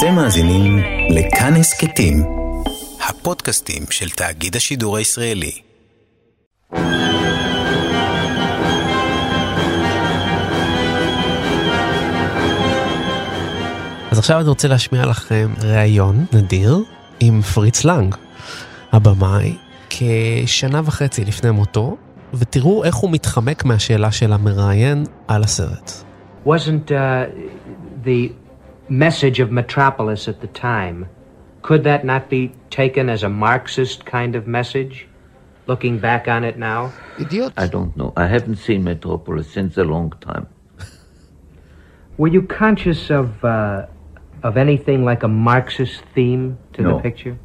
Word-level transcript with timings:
אתם 0.00 0.14
מאזינים 0.14 0.78
לכאן 1.10 1.54
הסכתים, 1.56 2.16
הפודקאסטים 3.08 3.82
של 3.90 4.10
תאגיד 4.10 4.56
השידור 4.56 4.96
הישראלי. 4.96 5.52
אז 14.10 14.18
עכשיו 14.18 14.40
אני 14.40 14.48
רוצה 14.48 14.68
להשמיע 14.68 15.06
לכם 15.06 15.50
ראיון 15.62 16.24
נדיר 16.32 16.78
עם 17.20 17.42
פריץ 17.42 17.84
לנג, 17.84 18.14
הבמאי, 18.92 19.56
כשנה 19.90 20.80
וחצי 20.84 21.24
לפני 21.24 21.50
מותו, 21.50 21.96
ותראו 22.34 22.84
איך 22.84 22.94
הוא 22.94 23.10
מתחמק 23.10 23.64
מהשאלה 23.64 24.12
של 24.12 24.32
המראיין 24.32 25.04
על 25.28 25.42
הסרט. 25.42 25.92
Wasn't 26.46 26.88
uh, 26.88 26.92
the 28.04 28.39
message 28.90 29.40
of 29.40 29.50
Metropolis 29.50 30.28
at 30.28 30.40
the 30.40 30.48
time, 30.48 31.08
could 31.62 31.84
that 31.84 32.04
not 32.04 32.28
be 32.28 32.52
taken 32.70 33.08
as 33.08 33.22
a 33.22 33.28
Marxist 33.28 34.04
kind 34.04 34.34
of 34.34 34.46
message, 34.46 35.06
looking 35.66 35.98
back 35.98 36.26
on 36.28 36.44
it 36.44 36.58
now? 36.58 36.92
Idiot. 37.18 37.52
I 37.56 37.66
don't 37.68 37.96
know. 37.96 38.12
I 38.16 38.26
haven't 38.26 38.56
seen 38.56 38.84
Metropolis 38.84 39.50
since 39.50 39.76
a 39.76 39.84
long 39.84 40.12
time. 40.20 40.46
Were 42.18 42.28
you 42.28 42.42
conscious 42.42 43.10
of 43.10 43.42
uh, 43.44 43.86
of 44.42 44.56
anything 44.56 45.04
like 45.04 45.22
a 45.22 45.28
Marxist 45.28 46.02
theme 46.14 46.58
to 46.74 46.82
the 46.82 46.88
No. 46.88 47.00
picture? 47.00 47.38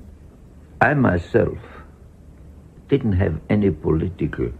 I 0.81 0.93
myself 0.93 1.57
didn't 2.89 3.13
have 3.13 3.39
any 3.49 3.69
political 3.71 4.51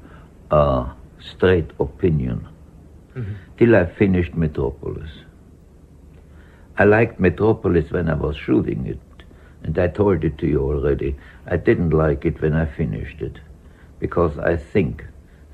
uh, 0.52 0.90
straight 1.20 1.70
opinion 1.79 2.48
till 3.57 3.76
I 3.76 3.85
finished 3.85 4.34
Metropolis. 4.35 5.09
I 6.78 6.84
liked 6.84 7.20
Metropolis 7.20 7.90
when 7.90 8.09
I 8.09 8.14
was 8.14 8.36
shooting 8.36 8.86
it, 8.86 9.00
and 9.62 9.78
I 9.78 9.88
told 9.88 10.24
it 10.24 10.38
to 10.38 10.46
you 10.46 10.60
already. 10.62 11.16
I 11.46 11.56
didn't 11.56 11.90
like 11.90 12.24
it 12.24 12.40
when 12.40 12.54
I 12.54 12.66
finished 12.66 13.20
it, 13.20 13.37
because 13.98 14.38
I 14.38 14.56
think 14.56 15.04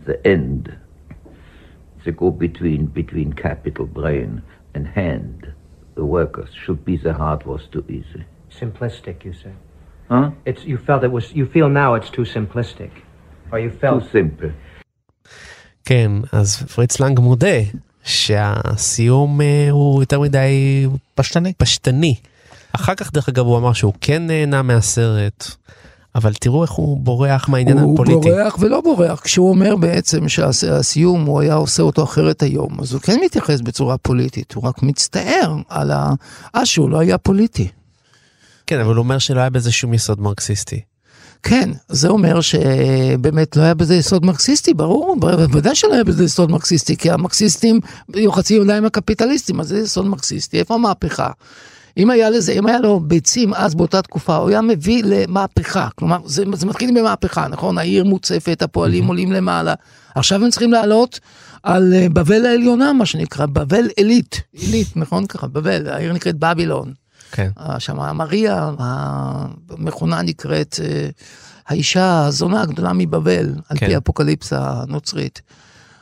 the 0.04 0.24
end, 0.26 0.76
the 2.04 2.12
go 2.12 2.30
between 2.30 2.86
between 2.86 3.32
capital 3.32 3.86
brain 3.86 4.42
and 4.74 4.86
hand, 4.86 5.52
the 5.96 6.04
workers, 6.04 6.50
should 6.54 6.84
be 6.84 6.96
the 6.96 7.12
heart 7.14 7.44
was 7.46 7.66
too 7.72 7.84
easy. 7.88 8.24
Simplistic, 8.50 9.24
you 9.24 9.32
say. 9.32 9.52
Huh? 10.08 10.30
It's 10.44 10.64
you 10.64 10.78
felt 10.78 11.02
it 11.02 11.10
was. 11.10 11.32
You 11.32 11.46
feel 11.46 11.68
now 11.68 11.94
it's 11.94 12.10
too 12.10 12.22
simplistic, 12.36 12.90
or 13.50 13.58
you 13.58 13.70
Too 13.70 13.78
felt. 13.78 14.04
simple. 14.12 14.50
כן, 15.84 16.12
אז 16.32 16.62
פריץ 16.74 17.00
לנג 17.00 17.20
מודה 17.20 17.56
שהסיום 18.03 19.41
אה, 19.41 19.67
הוא 19.71 20.01
יותר 20.01 20.19
מדי 20.19 20.87
פשטני. 21.15 21.53
פשטני. 21.57 22.15
אחר 22.73 22.95
כך, 22.95 23.13
דרך 23.13 23.29
אגב, 23.29 23.45
הוא 23.45 23.57
אמר 23.57 23.73
שהוא 23.73 23.93
כן 24.01 24.27
נהנה 24.27 24.61
מהסרט, 24.61 25.47
אבל 26.15 26.33
תראו 26.33 26.63
איך 26.63 26.71
הוא 26.71 26.97
בורח 26.97 27.49
מהעניין 27.49 27.77
הוא 27.77 27.93
הפוליטי. 27.93 28.29
בורח 28.29 28.55
ולא 28.59 28.81
בורח, 28.81 29.19
כשהוא 29.19 29.49
אומר 29.49 29.75
בעצם 29.75 30.29
שהסיום 30.29 31.25
הוא 31.25 31.41
היה 31.41 31.53
עושה 31.53 31.83
אותו 31.83 32.03
אחרת 32.03 32.43
היום, 32.43 32.79
אז 32.79 32.93
הוא 32.93 33.01
כן 33.01 33.19
מתייחס 33.25 33.61
בצורה 33.61 33.97
פוליטית, 33.97 34.53
הוא 34.53 34.63
רק 34.63 34.83
מצטער 34.83 35.55
על 35.69 35.91
ה... 35.91 36.13
אה, 36.55 36.65
שהוא 36.65 36.89
לא 36.89 36.99
היה 36.99 37.17
פוליטי. 37.17 37.67
כן, 38.67 38.79
אבל 38.79 38.95
הוא 38.95 39.03
אומר 39.03 39.17
שלא 39.17 39.39
היה 39.39 39.49
בזה 39.49 39.71
שום 39.71 39.93
יסוד 39.93 40.21
מרקסיסטי. 40.21 40.81
כן, 41.43 41.69
זה 41.87 42.07
אומר 42.07 42.41
שבאמת 42.41 43.55
לא 43.55 43.61
היה 43.61 43.73
בזה 43.73 43.95
יסוד 43.95 44.25
מרקסיסטי, 44.25 44.73
ברור, 44.73 45.15
בוודאי 45.19 45.75
שלא 45.75 45.93
היה 45.93 46.03
בזה 46.03 46.23
יסוד 46.23 46.51
מרקסיסטי, 46.51 46.97
כי 46.97 47.11
המרקסיסטים 47.11 47.79
היו 48.13 48.31
חצי 48.31 48.53
ידיים 48.53 48.85
הקפיטליסטים, 48.85 49.59
אז 49.59 49.67
זה 49.67 49.79
יסוד 49.79 50.05
מרקסיסטי, 50.05 50.59
איפה 50.59 50.73
המהפכה? 50.73 51.29
אם 51.97 52.09
היה 52.09 52.29
לזה, 52.29 52.51
אם 52.51 52.67
היה 52.67 52.79
לו 52.79 52.99
ביצים 52.99 53.53
אז 53.53 53.75
באותה 53.75 54.01
תקופה, 54.01 54.35
הוא 54.35 54.49
היה 54.49 54.61
מביא 54.61 55.03
למהפכה, 55.05 55.87
כלומר, 55.95 56.17
זה, 56.25 56.43
זה 56.53 56.65
מתחיל 56.65 56.99
במהפכה, 56.99 57.47
נכון? 57.47 57.77
העיר 57.77 58.03
מוצפת, 58.03 58.61
הפועלים 58.61 59.07
עולים 59.07 59.31
למעלה, 59.31 59.73
עכשיו 60.15 60.43
הם 60.43 60.49
צריכים 60.49 60.71
לעלות 60.71 61.19
על 61.63 61.93
אה, 61.93 62.09
בבל 62.09 62.45
העליונה, 62.45 62.93
מה 62.93 63.05
שנקרא, 63.05 63.45
בבל 63.45 63.87
עילית, 63.97 64.41
עילית, 64.53 64.87
נכון 64.95 65.25
ככה, 65.25 65.47
בבל, 65.47 65.89
העיר 65.89 66.13
נקראת 66.13 66.35
בבילון. 66.39 67.00
כן. 67.31 67.49
אה, 67.59 67.79
שם 67.79 67.97
מריה, 68.15 68.71
המכונה 68.79 70.21
נקראת 70.21 70.79
אה, 70.83 71.09
האישה 71.67 72.25
הזונה 72.25 72.61
הגדולה 72.61 72.93
מבבל, 72.93 73.53
על 73.69 73.77
כן. 73.77 73.85
פי 73.85 73.95
האפוקליפסה 73.95 74.59
הנוצרית. 74.61 75.41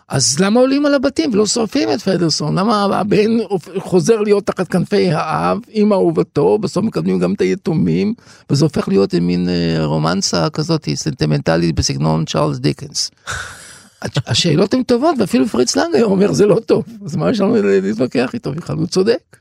אז 0.09 0.39
למה 0.39 0.59
עולים 0.59 0.85
על 0.85 0.93
הבתים 0.93 1.33
ולא 1.33 1.45
שורפים 1.45 1.89
את 1.93 2.01
פדרסון? 2.01 2.59
למה 2.59 2.83
הבן 2.83 3.37
חוזר 3.77 4.21
להיות 4.21 4.45
תחת 4.45 4.67
כנפי 4.67 5.11
האב 5.11 5.57
עם 5.69 5.93
אהובתו, 5.93 6.57
בסוף 6.57 6.83
מקדמים 6.83 7.19
גם 7.19 7.33
את 7.33 7.41
היתומים, 7.41 8.13
וזה 8.49 8.65
הופך 8.65 8.87
להיות 8.87 9.13
מין 9.13 9.49
אה, 9.49 9.85
רומנסה 9.85 10.49
כזאת 10.49 10.89
סנטימנטלית 10.95 11.75
בסגנון 11.75 12.25
צ'ארלס 12.25 12.59
דיקנס. 12.59 13.11
השאלות 14.27 14.73
הן 14.73 14.83
טובות, 14.83 15.15
ואפילו 15.19 15.47
פריץ 15.47 15.75
לנג 15.75 15.95
היום 15.95 16.11
אומר 16.11 16.33
זה 16.33 16.45
לא 16.45 16.59
טוב, 16.65 16.85
אז 17.05 17.15
מה 17.15 17.29
יש 17.31 17.39
לנו 17.39 17.55
להתווכח 17.61 18.29
איתו 18.33 18.51
בכלל? 18.51 18.75
הוא 18.75 18.87
צודק. 18.87 19.37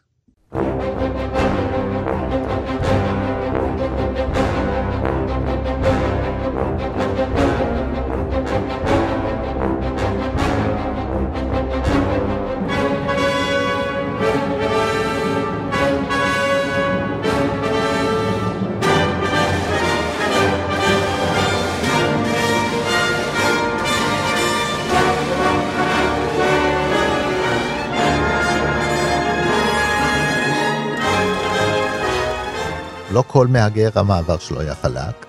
לא 33.11 33.25
כל 33.27 33.47
מהגר 33.47 33.89
המעבר 33.95 34.39
שלו 34.39 34.61
היה 34.61 34.75
חלק. 34.75 35.27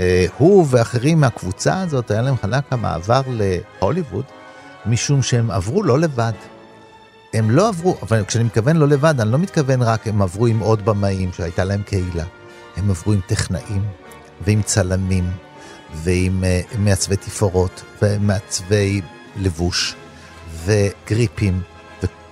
אה, 0.00 0.26
הוא 0.38 0.66
ואחרים 0.70 1.20
מהקבוצה 1.20 1.80
הזאת, 1.80 2.10
היה 2.10 2.22
להם 2.22 2.36
חלק 2.36 2.64
המעבר 2.70 3.20
להוליווד, 3.28 4.24
משום 4.86 5.22
שהם 5.22 5.50
עברו 5.50 5.82
לא 5.82 5.98
לבד. 5.98 6.32
הם 7.34 7.50
לא 7.50 7.68
עברו, 7.68 7.96
אבל 8.02 8.24
כשאני 8.24 8.44
מתכוון 8.44 8.76
לא 8.76 8.88
לבד, 8.88 9.20
אני 9.20 9.32
לא 9.32 9.38
מתכוון 9.38 9.82
רק 9.82 10.06
הם 10.06 10.22
עברו 10.22 10.46
עם 10.46 10.58
עוד 10.58 10.84
במאים 10.84 11.32
שהייתה 11.32 11.64
להם 11.64 11.82
קהילה. 11.82 12.24
הם 12.76 12.90
עברו 12.90 13.12
עם 13.12 13.20
טכנאים, 13.26 13.82
ועם 14.44 14.62
צלמים, 14.62 15.30
ועם 15.94 16.44
uh, 16.44 16.78
מעצבי 16.78 17.16
תפאורות, 17.16 17.82
ומעצבי 18.02 19.00
לבוש, 19.36 19.94
וגריפים, 20.64 21.60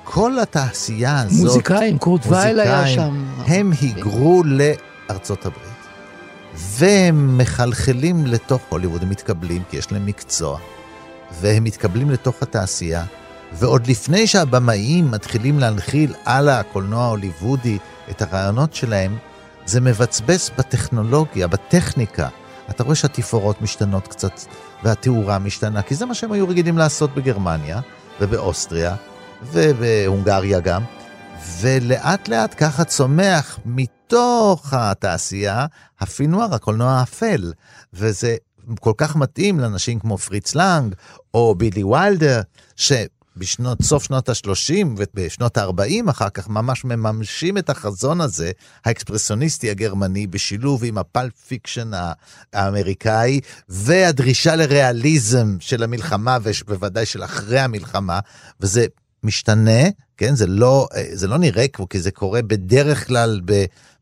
וכל 0.04 0.38
התעשייה 0.38 1.20
הזאת... 1.20 1.44
מוזיקאים, 1.44 1.98
קורט 1.98 2.26
וייל 2.26 2.60
היה 2.60 2.88
שם. 2.88 3.24
הם 3.46 3.72
היגרו 3.80 4.42
לארצות 4.44 5.46
הברית, 5.46 5.64
והם 6.54 7.38
מחלחלים 7.38 8.26
לתוך 8.26 8.62
הוליווד, 8.68 9.02
הם 9.02 9.10
מתקבלים, 9.10 9.62
כי 9.70 9.76
יש 9.76 9.92
להם 9.92 10.06
מקצוע, 10.06 10.58
והם 11.40 11.64
מתקבלים 11.64 12.10
לתוך 12.10 12.42
התעשייה, 12.42 13.04
ועוד 13.52 13.86
לפני 13.86 14.26
שהבמאים 14.26 15.10
מתחילים 15.10 15.58
להנחיל 15.58 16.14
על 16.24 16.48
הקולנוע 16.48 17.04
ההוליוודי 17.04 17.78
את 18.10 18.22
הרעיונות 18.22 18.74
שלהם, 18.74 19.16
זה 19.66 19.80
מבצבץ 19.80 20.50
בטכנולוגיה, 20.58 21.46
בטכניקה. 21.46 22.28
אתה 22.70 22.82
רואה 22.82 22.94
שהתפאורות 22.94 23.62
משתנות 23.62 24.08
קצת, 24.08 24.40
והתאורה 24.82 25.38
משתנה, 25.38 25.82
כי 25.82 25.94
זה 25.94 26.06
מה 26.06 26.14
שהם 26.14 26.32
היו 26.32 26.48
רגילים 26.48 26.78
לעשות 26.78 27.14
בגרמניה, 27.14 27.80
ובאוסטריה, 28.20 28.96
ובהונגריה 29.42 30.60
גם, 30.60 30.82
ולאט 31.60 32.28
לאט 32.28 32.54
ככה 32.58 32.84
צומח 32.84 33.58
מתוך 33.64 34.72
התעשייה 34.72 35.66
הפילם 36.00 36.27
נואר, 36.27 36.54
הקולנוע 36.54 36.92
האפל, 36.92 37.52
וזה 37.92 38.36
כל 38.80 38.92
כך 38.96 39.16
מתאים 39.16 39.60
לאנשים 39.60 39.98
כמו 39.98 40.18
פריץ 40.18 40.54
לנג, 40.54 40.94
או 41.34 41.54
בילי 41.54 41.84
ויילדר, 41.84 42.40
שבשנות, 42.76 43.82
סוף 43.82 44.04
שנות 44.04 44.28
ה-30 44.28 44.86
ובשנות 44.96 45.58
ה-40 45.58 46.10
אחר 46.10 46.28
כך 46.28 46.48
ממש 46.48 46.84
מממשים 46.84 47.58
את 47.58 47.70
החזון 47.70 48.20
הזה, 48.20 48.50
האקספרסיוניסטי 48.84 49.70
הגרמני, 49.70 50.26
בשילוב 50.26 50.84
עם 50.84 50.98
ה 50.98 51.05
pulp 51.05 51.32
fiction 51.46 51.90
האמריקאי, 52.52 53.40
והדרישה 53.68 54.56
לריאליזם 54.56 55.56
של 55.60 55.82
המלחמה, 55.82 56.38
ובוודאי 56.42 57.06
של 57.06 57.24
אחרי 57.24 57.60
המלחמה, 57.60 58.20
וזה 58.60 58.86
משתנה, 59.24 59.82
כן? 60.16 60.34
זה 60.34 60.46
לא, 60.46 60.88
זה 61.12 61.26
לא 61.26 61.38
נראה 61.38 61.68
כמו, 61.68 61.88
כי 61.88 62.00
זה 62.00 62.10
קורה 62.10 62.42
בדרך 62.42 63.06
כלל 63.06 63.40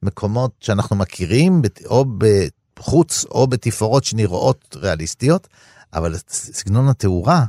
במקומות 0.03 0.51
שאנחנו 0.61 0.97
מכירים, 0.97 1.63
או 1.87 2.05
בחוץ 2.79 3.25
או 3.25 3.47
בתפאורות 3.47 4.05
שנראות 4.05 4.77
ריאליסטיות, 4.81 5.49
אבל 5.95 6.17
סגנון 6.29 6.89
התאורה 6.89 7.45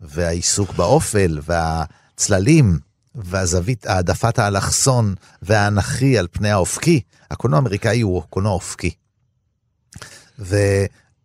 והעיסוק 0.00 0.72
באופל 0.72 1.40
והצללים 1.42 2.78
והזווית, 3.14 3.86
העדפת 3.86 4.38
האלכסון 4.38 5.14
והאנכי 5.42 6.18
על 6.18 6.26
פני 6.32 6.50
האופקי, 6.50 7.00
הקולנוע 7.30 7.58
האמריקאי 7.58 8.00
הוא 8.00 8.22
קולנוע 8.30 8.52
אופקי. 8.52 8.90
ו... 10.38 10.56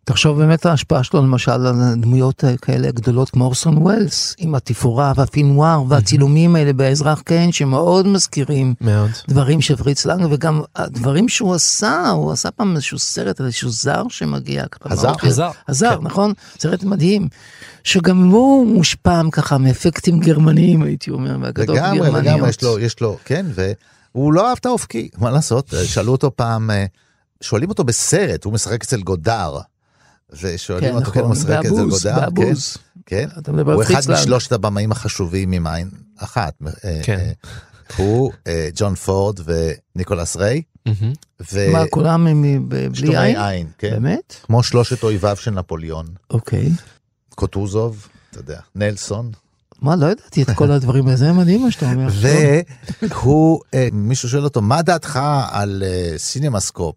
תחשוב 0.04 0.38
באמת 0.38 0.66
ההשפעה 0.66 1.02
שלו 1.02 1.22
למשל 1.22 1.50
על 1.50 1.94
דמויות 1.96 2.44
כאלה 2.62 2.90
גדולות 2.90 3.30
כמו 3.30 3.44
אורסון 3.44 3.78
ווילס, 3.78 4.34
עם 4.38 4.54
התפאורה 4.54 5.12
והפינואר 5.16 5.82
והצילומים 5.88 6.56
האלה 6.56 6.72
באזרח 6.72 7.20
קיין 7.20 7.52
שמאוד 7.52 8.06
מזכירים 8.06 8.74
מאוד. 8.80 9.10
דברים 9.28 9.60
של 9.60 9.76
פריץ 9.76 10.06
לנג 10.06 10.26
וגם 10.30 10.62
הדברים 10.76 11.28
שהוא 11.28 11.54
עשה, 11.54 12.08
הוא 12.08 12.32
עשה 12.32 12.50
פעם 12.50 12.74
איזשהו 12.74 12.98
סרט 12.98 13.40
על 13.40 13.46
איזשהו 13.46 13.70
זר 13.70 14.02
שמגיע. 14.08 14.66
ככה 14.66 14.92
הזר? 14.92 15.12
הזר, 15.22 15.50
הזר, 15.68 15.96
כן. 15.96 16.04
נכון? 16.04 16.32
סרט 16.58 16.84
מדהים. 16.84 17.28
שגם 17.84 18.28
הוא 18.30 18.66
מושפע 18.66 19.20
ככה 19.32 19.58
מאפקטים 19.58 20.20
גרמניים 20.20 20.82
הייתי 20.82 21.10
אומר, 21.10 21.36
מהגדות 21.36 21.76
לגמרי, 21.76 21.98
גרמניות. 21.98 22.24
לגמרי, 22.24 22.48
יש 22.48 22.62
לו, 22.62 22.78
יש 22.78 23.00
לו, 23.00 23.16
כן, 23.24 23.46
והוא 24.14 24.32
לא 24.32 24.48
אהב 24.48 24.56
את 24.60 24.66
האופקי, 24.66 25.08
מה 25.18 25.30
לעשות? 25.30 25.74
שאלו 25.92 26.12
אותו 26.12 26.36
פעם, 26.36 26.70
אה, 26.70 26.84
שואלים 27.40 27.68
אותו 27.68 27.84
בסרט, 27.84 28.44
הוא 28.44 28.52
משחק 28.52 28.82
אצל 28.82 29.00
גודר. 29.00 29.58
ושואלים 30.42 30.90
כן, 30.90 30.96
אותו, 30.96 31.10
כן, 31.10 31.20
נכון, 31.20 31.30
משחק 31.30 31.50
אצל 31.50 31.70
באבוז, 31.70 32.06
גודר, 32.06 32.20
באבוז. 32.20 32.76
כן, 33.06 33.28
אתה 33.38 33.42
כן. 33.42 33.52
מדבר 33.52 33.72
הוא 33.72 33.82
אחד. 33.82 34.00
משלושת 34.12 34.52
הבמאים 34.52 34.92
החשובים 34.92 35.52
עם 35.52 35.66
עין 35.66 35.90
אחת. 36.18 36.54
אה, 36.84 37.00
כן. 37.02 37.18
אה, 37.18 37.32
הוא, 37.96 38.32
אה, 38.46 38.68
ג'ון 38.76 38.94
פורד 38.94 39.40
וניקולס 39.44 40.36
ריי. 40.36 40.62
ו... 41.52 41.72
מה, 41.72 41.86
כולם 41.90 42.26
הם 42.26 42.68
בלי 42.68 43.18
עין? 43.18 43.36
עין, 43.36 43.66
כן. 43.78 43.90
באמת? 43.90 44.34
כמו 44.42 44.62
שלושת 44.62 45.02
אויביו 45.02 45.36
של 45.36 45.50
נפוליאון. 45.50 46.06
אוקיי. 46.30 46.70
קוטוזוב, 47.34 48.08
אתה 48.30 48.38
יודע, 48.38 48.60
נלסון. 48.74 49.30
מה, 49.82 49.96
לא 49.96 50.06
ידעתי 50.06 50.42
את 50.42 50.50
כל 50.50 50.70
הדברים 50.70 51.06
האלה, 51.06 51.16
זה 51.16 51.32
מדהים 51.32 51.62
מה 51.62 51.70
שאתה 51.70 51.92
אומר. 51.92 52.08
והוא, 53.08 53.60
מישהו 53.92 54.28
שואל 54.28 54.44
אותו, 54.44 54.62
מה 54.62 54.82
דעתך 54.82 55.20
על 55.50 55.82
סינמסקופ, 56.16 56.96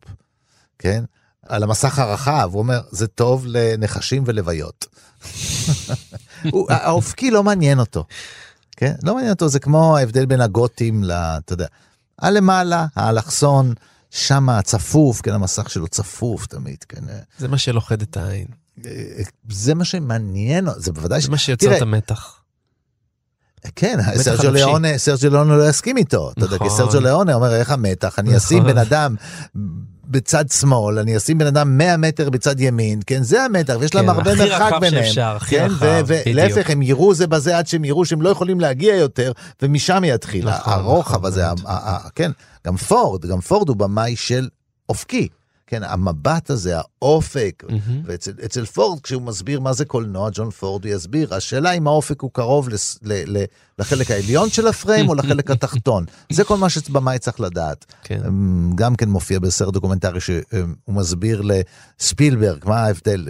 כן? 0.80 1.04
על 1.48 1.64
המסך 1.64 2.00
הרחב, 2.00 2.50
הוא 2.52 2.60
אומר, 2.60 2.82
זה 2.92 3.08
טוב 3.08 3.46
לנחשים 3.48 4.24
ולוויות. 4.26 4.86
האופקי 6.70 7.32
לא 7.32 7.44
מעניין 7.44 7.80
אותו, 7.80 8.06
כן? 8.78 8.94
לא 9.04 9.14
מעניין 9.14 9.34
אותו, 9.34 9.50
זה 9.50 9.60
כמו 9.60 9.98
ההבדל 9.98 10.26
בין 10.26 10.42
הגותים 10.42 11.04
ל... 11.04 11.12
אתה 11.12 11.54
יודע, 11.54 11.68
הלמעלה, 12.20 12.86
האלכסון, 12.96 13.74
שם 14.12 14.50
הצפוף, 14.50 15.22
כן, 15.22 15.34
המסך 15.34 15.70
שלו 15.70 15.88
צפוף 15.88 16.46
תמיד, 16.46 16.78
כן? 16.90 17.10
אה, 17.10 17.20
זה 17.38 17.48
מה 17.48 17.58
שלוכד 17.58 18.02
את 18.02 18.18
העין. 18.18 18.48
אה, 18.86 18.92
זה 19.50 19.76
מה 19.76 19.86
שמעניין, 19.86 20.68
זה 20.78 20.92
בוודאי, 20.92 21.22
זה 21.22 21.30
מה 21.30 21.38
שיוצר 21.38 21.78
את 21.78 21.82
המתח. 21.82 22.34
כן, 23.76 24.00
המתח 24.00 24.22
סרג'ו. 24.22 24.52
ליאונה, 24.52 24.98
סרג'ו 24.98 25.30
ליאונה 25.30 25.58
לא 25.58 25.70
יסכים 25.70 25.98
איתו, 25.98 26.32
אתה 26.32 26.46
יודע, 26.46 26.58
כי 26.58 26.64
נכון. 26.64 26.78
סרג'ו 26.78 27.00
ליאונה 27.00 27.34
אומר, 27.34 27.56
איך 27.56 27.72
המתח, 27.72 28.20
אני 28.20 28.38
אשים 28.38 28.58
נכון. 28.58 28.72
בן 28.72 28.78
אדם 28.78 29.16
בצד 30.08 30.46
שמאל, 30.52 31.00
אני 31.00 31.18
אשים 31.18 31.38
בן 31.38 31.48
אדם 31.48 31.78
100 31.78 31.98
מטר 31.98 32.30
בצד 32.30 32.60
ימין, 32.60 33.00
כן, 33.08 33.24
זה 33.24 33.44
המתח, 33.44 33.76
ויש 33.80 33.96
להם 33.96 34.06
כן, 34.06 34.10
הרבה 34.10 34.32
הכי 34.32 34.40
מרחק 34.44 34.62
רחב 34.62 34.80
ביניהם. 34.80 35.06
שאפשר, 35.06 35.36
הכי 35.36 35.56
כן, 35.56 35.66
רחב. 35.72 36.06
ולהפך, 36.08 36.70
הם 36.70 36.82
יראו 36.82 37.14
זה 37.14 37.28
בזה 37.28 37.58
עד 37.58 37.68
שהם 37.68 37.86
יראו 37.86 38.06
שהם 38.06 38.22
לא 38.22 38.30
יכולים 38.30 38.60
להגיע 38.60 38.96
יותר, 38.96 39.32
ומשם 39.62 40.04
יתחיל 40.06 40.50
נכון, 40.50 40.74
הרוחב 40.74 41.14
נכון 41.16 41.26
הזה, 41.26 41.46
מאוד. 41.48 41.62
ה- 41.66 41.72
ה- 41.72 41.96
ה- 42.06 42.10
כן, 42.16 42.32
גם 42.68 42.78
פורד, 42.78 43.26
גם 43.26 43.42
פורד 43.42 43.70
הוא 43.70 43.78
במאי 43.78 44.16
של 44.16 44.48
אופקי. 44.90 45.28
כן, 45.68 45.84
המבט 45.84 46.50
הזה, 46.50 46.78
האופק, 46.78 47.64
מהמם. 47.70 48.02
ואצל 48.06 48.32
אצל 48.46 48.66
פורד, 48.66 49.00
כשהוא 49.00 49.22
מסביר 49.22 49.60
מה 49.60 49.74
זה 49.74 49.86
קולנוע, 49.86 50.30
ג'ון 50.34 50.50
פורד 50.50 50.86
הוא 50.86 50.94
יסביר, 50.94 51.36
השאלה 51.36 51.72
אם 51.72 51.88
האופק 51.88 52.22
הוא 52.22 52.32
קרוב 52.34 52.70
לס, 52.70 53.00
ל, 53.04 53.38
ל, 53.38 53.44
לחלק 53.80 54.12
העליון 54.12 54.50
של 54.50 54.68
הפריים 54.68 55.10
או 55.10 55.16
לחלק 55.16 55.52
התחתון. 55.52 56.06
זה 56.32 56.44
כל 56.44 56.58
מה 56.58 56.70
שבמאי 56.70 57.20
צריך 57.20 57.40
לדעת. 57.40 57.86
כן. 58.04 58.22
אמ, 58.28 58.72
גם 58.76 58.96
כן 58.96 59.10
מופיע 59.10 59.40
בסרט 59.40 59.74
דוקומנטרי 59.74 60.22
שהוא 60.22 60.36
מסביר 60.88 61.42
לספילברג 61.42 62.66
מה 62.66 62.78
ההבדל, 62.80 63.28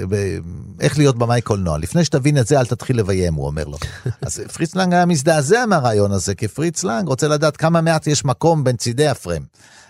איך 0.79 0.97
להיות 0.97 1.17
במאי 1.17 1.41
קולנוע. 1.41 1.77
לפני 1.77 2.05
שתבין 2.05 2.37
את 2.37 2.47
זה, 2.47 2.59
אל 2.59 2.65
תתחיל 2.65 2.99
לביים, 2.99 3.33
הוא 3.33 3.47
אומר 3.47 3.65
לו. 3.65 3.77
אז 4.25 4.39
פריץ 4.53 4.75
לנג 4.75 4.93
היה 4.93 5.05
מזדעזע 5.05 5.65
מהרעיון 5.65 6.11
הזה, 6.11 6.35
כי 6.35 6.47
פריץ 6.47 6.83
לנג 6.83 7.07
רוצה 7.07 7.27
לדעת 7.27 7.57
כמה 7.57 7.81
מעט 7.81 8.07
יש 8.07 8.25
מקום 8.25 8.63
בין 8.63 8.75
צידי 8.75 9.07
הפריים. 9.07 9.43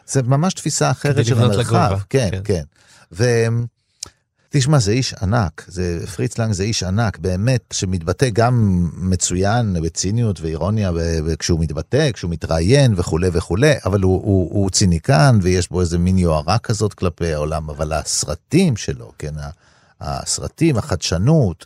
זה 0.08 0.24
ממש 0.24 0.54
תפיסה 0.54 0.92
אחרת 0.92 1.26
של 1.26 1.40
המרחב. 1.40 2.00
כן, 2.10 2.30
כן. 2.32 2.42
כן. 2.44 2.64
ו... 3.12 3.26
תשמע, 4.50 4.80
זה 4.80 4.92
איש 4.92 5.14
ענק, 5.14 5.66
זה, 5.68 6.08
פריץ 6.16 6.38
לנג 6.38 6.52
זה 6.52 6.64
איש 6.64 6.84
ענק, 6.84 7.18
באמת, 7.18 7.62
שמתבטא 7.74 8.30
גם 8.30 8.88
מצוין 8.94 9.78
בציניות 9.84 10.42
ואירוניה 10.42 10.92
כשהוא 11.40 11.60
מתבטא, 11.60 12.12
כשהוא 12.12 12.32
מתראיין 12.32 12.94
וכולי 12.98 13.30
וכולי, 13.34 13.74
אבל 13.86 14.02
הוא, 14.02 14.22
הוא, 14.24 14.50
הוא 14.54 14.70
ציניקן 14.70 15.40
ויש 15.42 15.70
בו 15.70 15.82
איזה 15.82 15.98
מין 15.98 16.18
יוהרה 16.18 16.58
כזאת 16.58 16.94
כלפי 16.94 17.34
העולם, 17.34 17.70
אבל 17.70 17.94
הסרטים 17.94 18.78
שלו, 18.78 19.12
כן, 19.18 19.34
הסרטים, 20.02 20.78
החדשנות, 20.78 21.66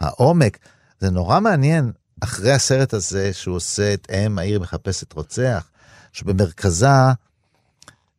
העומק, 0.00 0.58
זה 1.00 1.10
נורא 1.10 1.40
מעניין, 1.40 1.92
אחרי 2.20 2.52
הסרט 2.52 2.94
הזה 2.94 3.32
שהוא 3.32 3.56
עושה 3.56 3.94
את 3.94 4.06
אם 4.10 4.38
העיר 4.38 4.60
מחפשת 4.60 5.12
רוצח, 5.12 5.68
שבמרכזה 6.12 6.88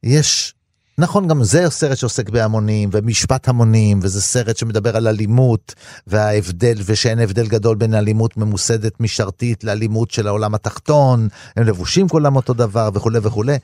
יש 0.05 0.53
נכון, 0.97 1.27
גם 1.27 1.43
זה 1.43 1.69
סרט 1.69 1.97
שעוסק 1.97 2.29
בהמונים 2.29 2.89
ומשפט 2.91 3.47
המונים, 3.47 3.99
וזה 4.01 4.21
סרט 4.21 4.57
שמדבר 4.57 4.97
על 4.97 5.07
אלימות 5.07 5.73
וההבדל, 6.07 6.77
ושאין 6.85 7.19
הבדל 7.19 7.47
גדול 7.47 7.75
בין 7.75 7.93
אלימות 7.93 8.37
ממוסדת 8.37 8.99
משטרתית 8.99 9.63
לאלימות 9.63 10.11
של 10.11 10.27
העולם 10.27 10.55
התחתון, 10.55 11.27
הם 11.55 11.63
לבושים 11.63 12.09
כולם 12.09 12.35
אותו 12.35 12.53
דבר 12.53 12.89
וכולי 12.93 13.19
וכולי, 13.21 13.57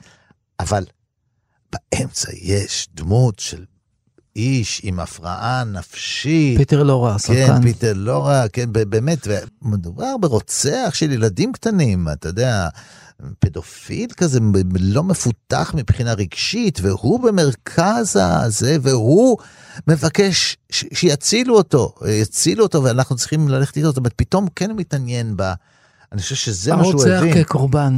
אבל 0.59 0.83
באמצע 1.71 2.31
יש 2.41 2.87
דמות 2.93 3.39
של 3.39 3.63
איש 4.35 4.81
עם 4.83 4.99
הפרעה 4.99 5.63
נפשית. 5.63 6.57
פיטר 6.57 6.83
לורה, 6.83 7.11
כן, 7.11 7.17
סרטן. 7.17 7.61
פיטר 7.61 7.93
לורה, 7.95 8.47
כן, 8.47 8.69
באמת, 8.73 9.27
מדובר 9.61 10.17
ברוצח 10.17 10.91
של 10.93 11.11
ילדים 11.11 11.51
קטנים, 11.51 12.07
אתה 12.09 12.27
יודע, 12.27 12.67
פדופיל 13.39 14.09
כזה, 14.17 14.39
ב- 14.39 14.57
ב- 14.73 14.77
לא 14.79 15.03
מפותח 15.03 15.71
מבחינה 15.75 16.13
רגשית, 16.13 16.79
והוא 16.81 17.19
במרכז 17.19 18.15
הזה, 18.21 18.77
והוא 18.81 19.37
מבקש 19.87 20.57
ש- 20.71 20.85
שיצילו 20.93 21.57
אותו, 21.57 21.93
יצילו 22.07 22.63
אותו, 22.63 22.83
ואנחנו 22.83 23.15
צריכים 23.15 23.49
ללכת 23.49 23.77
איתו, 23.77 23.87
זאת 23.87 23.97
אומרת, 23.97 24.13
פתאום 24.15 24.47
כן 24.55 24.71
מתעניין 24.71 25.37
בה. 25.37 25.53
אני 26.11 26.21
חושב 26.21 26.35
שזה 26.35 26.75
מה 26.75 26.83
שהוא 26.83 26.91
הרוצח 26.93 27.19
הבין. 27.21 27.43
כקורבן. 27.43 27.95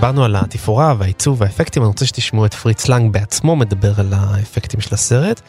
דיברנו 0.00 0.24
על 0.24 0.36
התפאורה 0.36 0.94
והעיצוב 0.98 1.40
והאפקטים, 1.40 1.82
אני 1.82 1.88
רוצה 1.88 2.06
שתשמעו 2.06 2.46
את 2.46 2.54
פריץ 2.54 2.88
לנג 2.88 3.12
בעצמו 3.12 3.56
מדבר 3.56 4.00
על 4.00 4.12
האפקטים 4.16 4.80
של 4.80 4.94
הסרט, 4.94 5.40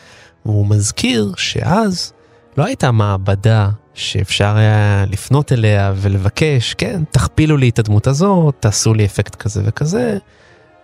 והוא 0.46 0.68
מזכיר 0.68 1.34
שאז 1.38 2.14
לא 2.58 2.66
הייתה 2.66 2.92
מעבדה 2.92 3.70
שאפשר 3.94 4.58
היה 4.58 5.06
לפנות 5.08 5.52
אליה 5.52 5.94
ולבקש, 5.96 6.74
כן, 6.74 7.04
תכפילו 7.12 7.58
לי 7.58 7.70
את 7.70 7.80
הדמות 7.80 8.08
הזאת, 8.08 8.56
תעשו 8.60 8.94
לי 8.94 9.06
אפקט 9.06 9.36
כזה 9.36 9.62
וכזה, 9.66 10.18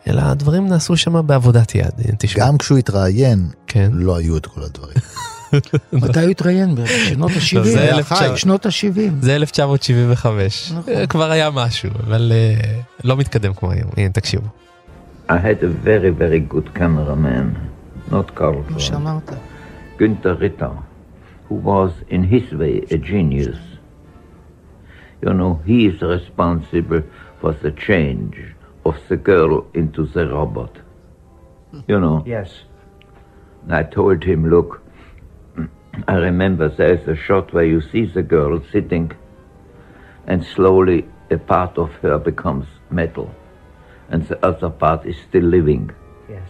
אלא 0.08 0.22
הדברים 0.22 0.68
נעשו 0.68 0.98
שם 0.98 1.28
בעבודת 1.28 1.76
יד, 1.76 1.92
תשמע. 2.20 2.46
גם 2.46 2.58
כשהוא 2.58 2.78
התראיין, 2.78 3.50
כן. 3.68 3.90
לא 3.94 4.18
היו 4.18 4.38
את 4.38 4.46
כל 4.46 4.64
הדברים. 4.64 4.98
מתי 5.94 6.20
הוא 6.22 6.30
התראיין? 6.30 6.76
בשנות 6.76 7.32
לא, 7.54 7.64
זה 7.64 7.92
ה-70. 7.92 7.96
אלף 7.96 8.14
תשע- 8.14 8.36
שנות 8.36 8.66
ה-70. 8.66 9.00
זה 9.22 9.36
1975, 9.36 10.72
נכון. 10.78 10.94
אה, 10.94 11.08
כבר 11.08 11.32
היה 11.32 11.50
משהו, 11.54 11.90
אבל 12.08 12.32
אה, 12.32 12.80
לא 13.04 13.18
מתקדם 13.18 13.54
כמו 13.54 13.72
היום, 13.72 13.90
הנה 13.98 14.10
תקשיבו. 14.10 14.48
I 15.30 15.34
had 15.34 15.62
a 15.64 15.86
very, 15.88 16.12
very 16.22 16.54
good 16.54 16.78
cameraman, 16.80 17.58
not 18.12 18.32
כמו 18.36 18.52
Carlson, 18.76 18.80
שאמרת. 18.80 19.32
Günther 20.00 20.40
Ritter, 20.42 20.72
who 21.50 21.56
was 21.66 21.92
in 22.12 22.24
his 22.34 22.54
way 22.54 22.94
a 22.94 22.98
genius. 22.98 23.58
You 25.26 25.34
know, 25.34 25.60
he 25.66 25.88
is 25.90 25.98
responsible 26.02 27.02
for 27.42 27.52
the 27.64 27.72
change 27.88 28.36
of 28.86 28.96
the 29.10 29.18
girl 29.30 29.54
into 29.74 30.02
the 30.16 30.26
robot. 30.38 30.74
You 31.90 32.00
know, 32.04 32.18
Yes. 32.36 32.50
I 33.70 33.84
told 33.98 34.20
him, 34.24 34.40
look, 34.56 34.70
I 36.06 36.16
remember 36.16 36.70
there's 36.70 37.08
a 37.08 37.16
shot 37.16 37.54
where 37.54 37.66
you 37.66 37.82
see 37.82 38.06
the 38.06 38.22
girl 38.22 38.62
sitting 38.72 39.12
and 40.28 40.46
slowly 40.46 41.08
a 41.32 41.38
part 41.38 41.78
of 41.78 41.92
her 42.02 42.20
becomes 42.20 42.68
metal, 42.92 43.34
and 44.10 44.28
the 44.28 44.46
other 44.46 44.70
part 44.70 45.06
is 45.06 45.18
still 45.28 45.44
living. 45.44 45.92
Yes. 46.30 46.48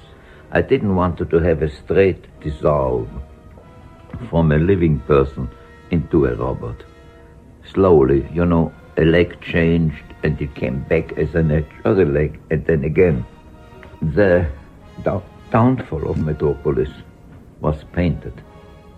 I 0.51 0.61
didn't 0.61 0.95
want 0.95 1.17
to 1.17 1.39
have 1.39 1.61
a 1.61 1.69
straight 1.69 2.25
dissolve 2.41 3.09
from 4.29 4.51
a 4.51 4.57
living 4.57 4.99
person 5.01 5.49
into 5.91 6.25
a 6.25 6.35
robot. 6.35 6.83
Slowly, 7.73 8.27
you 8.33 8.45
know, 8.45 8.73
a 8.97 9.05
leg 9.05 9.39
changed 9.41 10.03
and 10.23 10.41
it 10.41 10.55
came 10.55 10.83
back 10.83 11.17
as 11.17 11.35
a 11.35 11.43
natural 11.43 12.05
leg, 12.05 12.39
and 12.49 12.65
then 12.65 12.83
again. 12.83 13.25
The 14.01 14.47
downfall 15.51 16.09
of 16.09 16.17
Metropolis 16.17 16.89
was 17.61 17.83
painted 17.93 18.43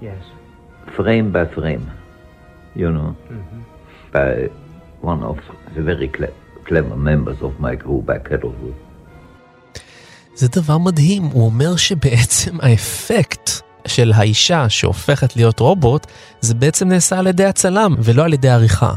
Yes. 0.01 0.23
Frame 0.97 1.31
by 1.35 1.45
frame, 1.57 1.85
you 2.75 2.89
know, 2.95 3.09
Mm-hmm. 3.31 3.61
by 4.13 4.31
one 5.11 5.21
of 5.31 5.37
the 5.75 5.81
very 5.89 6.09
cle- 6.17 6.35
clever 6.67 6.95
members 7.09 7.39
of 7.47 7.51
my 7.65 7.75
crew 7.83 8.01
by 8.09 8.17
Kettlewood. 8.29 8.75
זה 10.35 10.47
דבר 10.47 10.77
מדהים, 10.77 11.23
הוא 11.23 11.45
אומר 11.45 11.75
שבעצם 11.75 12.57
האפקט 12.61 13.49
של 13.87 14.11
האישה 14.15 14.69
שהופכת 14.69 15.35
להיות 15.35 15.59
רובוט, 15.59 16.07
זה 16.41 16.53
בעצם 16.55 16.87
נעשה 16.87 17.19
על 17.19 17.27
ידי 17.27 17.45
הצלם 17.45 17.95
ולא 17.99 18.23
על 18.23 18.33
ידי 18.33 18.49
עריכה. 18.49 18.93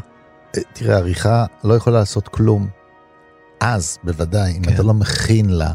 אה, 0.56 0.62
תראה, 0.72 0.96
עריכה 0.96 1.44
לא 1.64 1.74
יכולה 1.74 1.98
לעשות 1.98 2.28
כלום. 2.28 2.68
אז, 3.60 3.98
בוודאי, 4.04 4.56
אם 4.58 4.62
כן. 4.62 4.74
אתה 4.74 4.82
לא 4.82 4.94
מכין 4.94 5.50
לה 5.50 5.70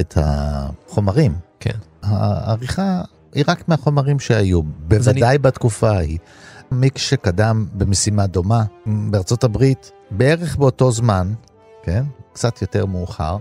את 0.00 0.18
החומרים. 0.20 1.32
כן. 1.60 1.76
העריכה 2.02 3.00
היא 3.34 3.44
רק 3.48 3.68
מהחומרים 3.68 4.18
שהיו, 4.20 4.60
אז 4.60 4.64
אני- 4.64 4.98
בוודאי 4.98 5.38
בתקופה 5.38 5.90
ההיא. 5.90 6.18
מי 6.72 6.88
שקדם 6.96 7.66
במשימה 7.74 8.26
דומה, 8.26 8.64
בארצות 8.86 9.44
הברית, 9.44 9.90
בערך 10.10 10.56
באותו 10.56 10.92
זמן, 10.92 11.32
כן, 11.82 12.04
קצת 12.32 12.62
יותר 12.62 12.86
מאוחר, 12.86 13.36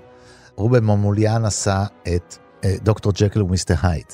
רובן 0.55 0.83
ממוליאן 0.83 1.45
עשה 1.45 1.83
את 2.15 2.37
אה, 2.63 2.75
דוקטור 2.83 3.11
ג'קל 3.15 3.41
ומיסטר 3.41 3.75
הייד. 3.83 4.05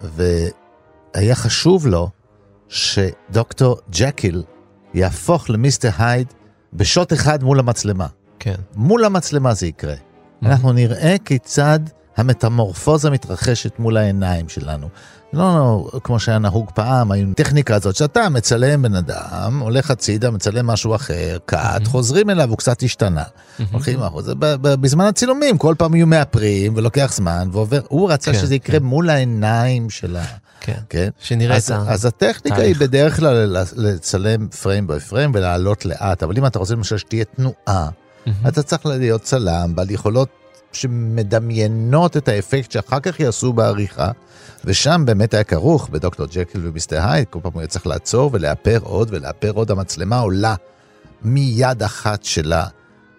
והיה 0.00 1.34
חשוב 1.34 1.86
לו 1.86 2.08
שדוקטור 2.68 3.76
ג'קיל 3.90 4.42
יהפוך 4.94 5.50
למיסטר 5.50 5.90
הייד 5.98 6.32
בשוט 6.72 7.12
אחד 7.12 7.42
מול 7.44 7.58
המצלמה. 7.58 8.06
כן. 8.38 8.54
מול 8.76 9.04
המצלמה 9.04 9.54
זה 9.54 9.66
יקרה. 9.66 9.94
אנחנו 10.42 10.72
נראה 10.72 11.16
כיצד 11.24 11.80
המטמורפוזה 12.16 13.10
מתרחשת 13.10 13.78
מול 13.78 13.96
העיניים 13.96 14.48
שלנו. 14.48 14.88
לא, 15.32 15.42
לא 15.92 16.00
כמו 16.04 16.20
שהיה 16.20 16.38
נהוג 16.38 16.70
פעם, 16.74 17.12
עם 17.12 17.32
טכניקה 17.36 17.74
הזאת, 17.74 17.96
שאתה 17.96 18.28
מצלם 18.28 18.82
בן 18.82 18.94
אדם, 18.94 19.58
הולך 19.60 19.90
הצידה, 19.90 20.30
מצלם 20.30 20.66
משהו 20.66 20.94
אחר, 20.94 21.38
קאט, 21.46 21.86
חוזרים 21.86 22.30
אליו, 22.30 22.50
הוא 22.50 22.58
קצת 22.58 22.82
השתנה. 22.82 23.22
הולכים 23.72 24.02
אחורה, 24.02 24.22
זה 24.22 24.34
ב- 24.34 24.54
ב- 24.54 24.74
בזמן 24.74 25.04
הצילומים, 25.04 25.58
כל 25.58 25.74
פעם 25.78 25.94
יהיו 25.94 26.06
מאפרים, 26.06 26.72
ולוקח 26.76 27.12
זמן, 27.14 27.48
ועובר, 27.52 27.80
הוא 27.88 28.12
רצה 28.12 28.32
כן, 28.32 28.38
שזה 28.38 28.54
יקרה 28.54 28.80
מול 28.80 29.10
העיניים 29.10 29.90
של 29.90 30.16
ה... 30.16 30.24
כן. 30.60 30.80
כן? 30.88 31.08
שנראה 31.18 31.56
אז, 31.56 31.64
את 31.64 31.70
ה... 31.70 31.92
אז 31.92 32.04
הטכניקה 32.04 32.56
תהליך. 32.56 32.80
היא 32.80 32.88
בדרך 32.88 33.16
כלל 33.16 33.56
לצלם 33.76 34.48
פריים 34.48 34.86
ביי 34.86 35.00
פריים 35.00 35.30
ולעלות 35.34 35.84
לאט, 35.84 36.22
אבל 36.22 36.38
אם 36.38 36.46
אתה 36.46 36.58
רוצה 36.58 36.74
למשל 36.74 36.98
שתהיה 36.98 37.24
תנועה, 37.24 37.88
אתה 38.48 38.62
צריך 38.62 38.86
להיות 38.86 39.22
צלם 39.22 39.72
בעל 39.74 39.90
יכולות 39.90 40.28
שמדמיינות 40.80 42.16
את 42.16 42.28
האפקט 42.28 42.70
שאחר 42.70 43.00
כך 43.00 43.20
יעשו 43.20 43.52
בעריכה, 43.52 44.10
ושם 44.64 45.02
באמת 45.06 45.34
היה 45.34 45.44
כרוך 45.44 45.88
בדוקטור 45.88 46.26
ג'קל 46.32 46.60
ומיסטר 46.62 47.00
הייד, 47.08 47.26
כל 47.30 47.38
פעם 47.42 47.52
הוא 47.52 47.60
היה 47.60 47.68
צריך 47.68 47.86
לעצור 47.86 48.30
ולאפר 48.32 48.78
עוד 48.82 49.08
ולאפר 49.12 49.50
עוד, 49.50 49.70
המצלמה 49.70 50.18
עולה 50.18 50.54
מיד 51.22 51.82
אחת 51.82 52.24
שלה. 52.24 52.66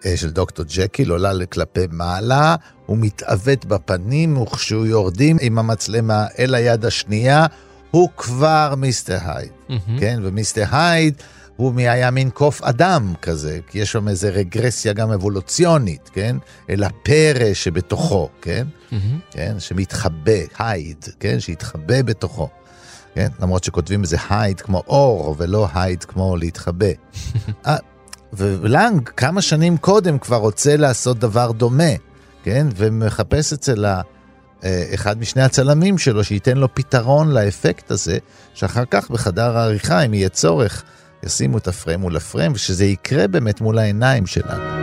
אה, 0.06 0.16
של 0.16 0.30
דוקטור 0.30 0.64
ג'קיל 0.76 1.10
עולה 1.10 1.46
כלפי 1.46 1.86
מעלה, 1.90 2.56
הוא 2.86 2.98
מתעוות 3.00 3.64
בפנים, 3.64 4.36
וכשהוא 4.36 4.86
יורדים 4.86 5.36
עם 5.40 5.58
המצלמה 5.58 6.26
אל 6.38 6.54
היד 6.54 6.84
השנייה, 6.84 7.46
הוא 7.90 8.08
כבר 8.16 8.74
מיסטר 8.76 9.18
הייד, 9.24 9.50
מהמם. 9.68 10.00
כן? 10.00 10.20
ומיסטר 10.22 10.64
הייד 10.70 11.14
הוא 11.58 11.72
היה 11.76 12.10
מין 12.10 12.30
קוף 12.30 12.62
אדם 12.62 13.14
כזה, 13.22 13.58
כי 13.66 13.78
יש 13.78 13.92
שם 13.92 14.08
איזה 14.08 14.28
רגרסיה 14.28 14.92
גם 14.92 15.10
אבולוציונית, 15.10 16.10
כן? 16.12 16.36
אל 16.70 16.84
הפרא 16.84 17.54
שבתוכו, 17.54 18.28
כן? 18.42 18.66
מהמם. 18.92 19.18
כן? 19.30 19.54
שמתחבא, 19.58 20.32
הייד, 20.58 21.04
כן? 21.20 21.40
שהתחבא 21.40 22.02
בתוכו. 22.02 22.48
כן? 23.14 23.28
למרות 23.40 23.64
שכותבים 23.64 24.02
איזה 24.02 24.16
הייד 24.30 24.60
כמו 24.60 24.82
אור, 24.86 25.34
ולא 25.38 25.68
הייד 25.74 26.04
כמו 26.04 26.36
להתחבא. 26.36 26.86
אה, 27.66 27.76
ולנג 28.32 29.08
כמה 29.08 29.42
שנים 29.42 29.76
קודם 29.76 30.18
כבר 30.18 30.36
רוצה 30.36 30.76
לעשות 30.76 31.18
דבר 31.18 31.52
דומה, 31.52 31.92
כן? 32.42 32.66
ומחפש 32.76 33.52
אצל 33.52 33.84
ה... 33.84 34.00
אה, 34.64 34.84
אחד 34.94 35.18
משני 35.18 35.42
הצלמים 35.42 35.98
שלו 35.98 36.24
שייתן 36.24 36.56
לו 36.56 36.74
פתרון 36.74 37.30
לאפקט 37.30 37.90
הזה, 37.90 38.18
שאחר 38.54 38.84
כך 38.90 39.10
בחדר 39.10 39.56
העריכה, 39.56 40.00
אם 40.00 40.14
יהיה 40.14 40.28
צורך, 40.28 40.84
ישימו 41.22 41.58
את 41.58 41.68
הפריים 41.68 42.00
מול 42.00 42.16
הפריים, 42.16 42.52
ושזה 42.52 42.84
יקרה 42.84 43.26
באמת 43.26 43.60
מול 43.60 43.78
העיניים 43.78 44.26
שלנו. 44.26 44.77